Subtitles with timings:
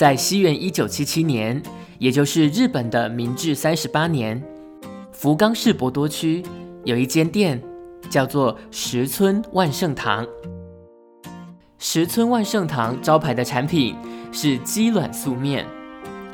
[0.00, 1.62] 在西元一九七七年，
[1.98, 4.42] 也就是日本的明治三十八年，
[5.12, 6.42] 福冈市博多区
[6.84, 7.62] 有一间店，
[8.08, 10.26] 叫做石村万盛堂。
[11.78, 13.94] 石村万盛堂招牌的产品
[14.32, 15.66] 是鸡卵素面，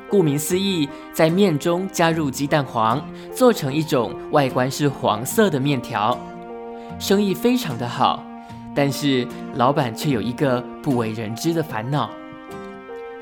[0.09, 6.17] 顾名思义，在面中加入鸡蛋黄，做成一种外观是黄色的面条，
[7.01, 8.23] 生意非常的好。
[8.77, 12.09] 但是老板却有一个不为人知的烦恼，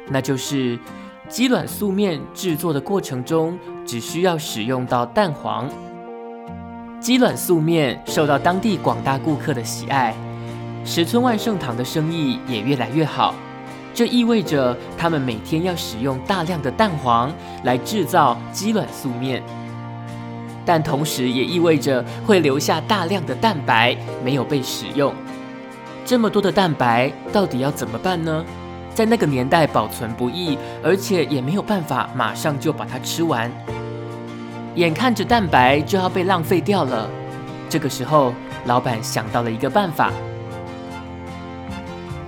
[0.08, 0.78] 那就是
[1.28, 5.68] 鸡卵素面制作的过程中只需要使用到蛋黄。
[7.00, 10.14] 鸡卵素面受到当地广大顾客的喜爱，
[10.84, 13.34] 石村万盛堂的生意也越来越好。
[13.92, 17.32] 这意味着他们每天要使用大量的蛋黄
[17.62, 19.42] 来制造鸡卵素面，
[20.64, 25.14] 但同时也意味着会留下大量的蛋白没有被使用。
[26.04, 28.44] 这么多的蛋白到底要怎么办呢？
[28.94, 33.50] 在那个年代保存不易，而且也没有办法马上就把它吃完。
[34.76, 37.08] 眼看着蛋白就要被浪费掉了，
[37.68, 38.32] 这个时候
[38.66, 40.12] 老板想到了一个办法，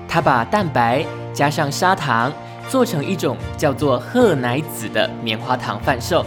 [0.09, 2.33] 他把蛋白加上砂糖
[2.69, 6.27] 做成一种叫做褐奶子的棉花糖贩售。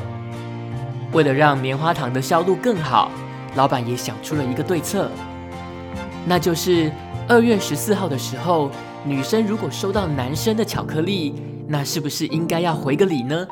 [1.12, 3.12] 为了让棉花糖的销路更好，
[3.56, 5.12] 老板也想出了一个对策，
[6.26, 6.90] 那就是。
[7.31, 8.72] 二月十四号的时候，
[9.05, 11.33] 女生如果收到男生的巧克力，
[11.67, 13.47] 那是不是应该要回个礼呢？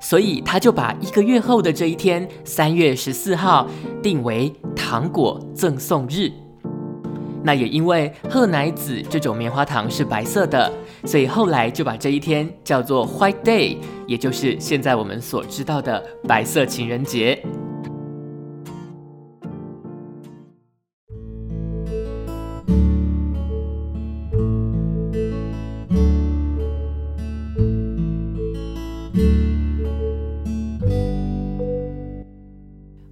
[0.00, 3.68] 所以他就把一个月后的这一天，三月十四号
[4.02, 6.32] 定为糖果赠送日。
[7.42, 10.70] 那也因为贺奶子这种棉花糖是白色的，
[11.04, 17.42] 所以后来就把这一天叫做 White Day，也就是现在我们所知道的白色情人节。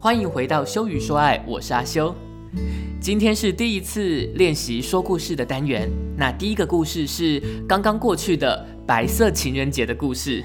[0.08, 2.14] 欢迎回到修语说爱，我是阿修。
[2.98, 5.86] 今天是第一次练习说故事的单元。
[6.16, 7.38] 那第一个故事是
[7.68, 10.42] 刚刚过去的白色情人节的故事。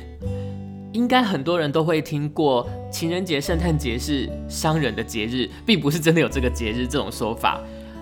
[0.91, 7.61] 应该很多人都会听过，情人节、圣诞节是商人的节日，并不是真的有这个节日这种说法。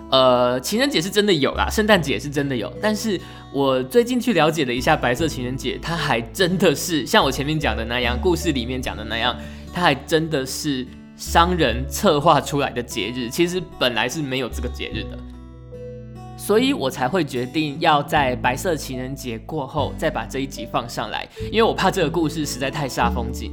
[0.09, 2.73] 呃，情人节是真的有啦，圣诞节是真的有。
[2.81, 3.21] 但是
[3.53, 9.37] 我最近去了解了一下白色情人节，它还真的是像我前面讲的那样，故事里面讲的那样，
[9.71, 10.87] 它还真的是。
[11.21, 15.19] 商人策划出来的节日，其实本来是没有这个节日的，
[16.35, 23.51] 所以我才会决定要在白色情人节过后再把这一集放上来，因为我怕这个故事实在太煞风景。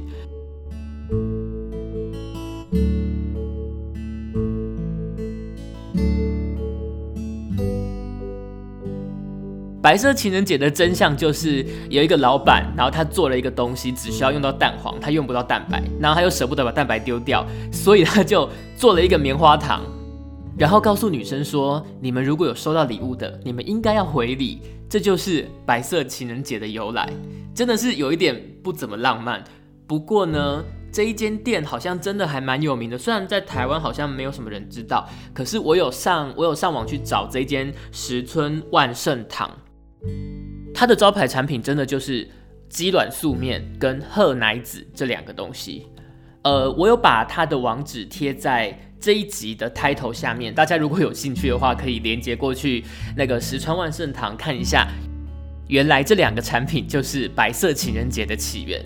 [9.81, 19.81] 白色情人节的真相就是有一个老板，然后他做了一个东西，只需要用到蛋黄，他用不到蛋白，然后他又舍不得把蛋白丢掉，所以他就做了一个棉花糖，
[20.57, 27.07] 然后告诉女生说：“你们如果有收到礼物的，你们应该要回礼。”这就是白色情人节的由来，
[27.53, 29.41] 真的是有一点不怎么浪漫。
[29.87, 39.49] 不过呢，这一间店好像真的还蛮有名的，虽然在台湾好像没有什么人知道，可是我有上我有上网去找这间石村万盛堂。
[40.73, 42.27] 它的招牌产品真的就是
[42.69, 45.87] 鸡卵素面跟贺奶子这两个东西。
[46.43, 52.83] 呃，我有把它的网址贴在这一集的 title 下面，大家如果有兴趣的话，可以连接过去
[53.17, 54.87] 那个石川万盛堂看一下。
[55.67, 58.83] 原来这两个产品就是白色情人节的起源。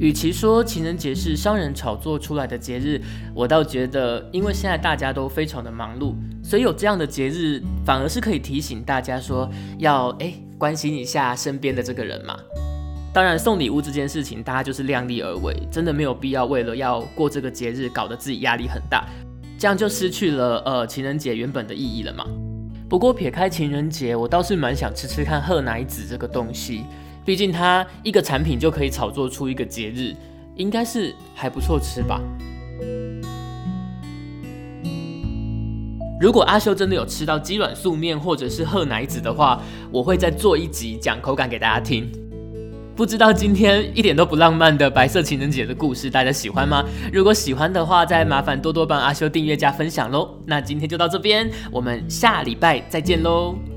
[0.00, 2.98] 与其说情人节是商人炒作出来的节日，
[3.34, 9.46] 我倒觉得，因为现在大家都非常的忙碌，所以有这样的节日，反而是可以提醒大家说，
[9.78, 12.34] 要哎关心一下身边的这个人嘛。
[13.12, 19.06] 当然，送礼物这件事情，大家就是量力而为，真的没有必要为了要过这个节日，搞得自己压力很大，
[19.58, 22.24] 这样就失去了呃情人节原本的意义了嘛。
[22.88, 26.84] 不过撇开情人节，我倒是蛮想吃吃看贺奶子这个东西。
[27.24, 30.14] 毕竟它一个产品就可以炒作出一个节日，
[30.56, 32.20] 应该是还不错吃吧。
[36.20, 39.58] 如果阿修真的有吃到鸡卵素面或者是褐奶子的话，
[39.90, 42.10] 我会再做一集讲口感给大家听。
[42.94, 46.84] 不知道今天一点都不浪漫的白色情人节的故事大家喜欢吗？
[47.10, 50.36] 如果喜欢的话，再麻烦多多帮阿修订阅加分享喽。
[50.44, 53.69] 那今天就到这边，我们下礼拜再见喽。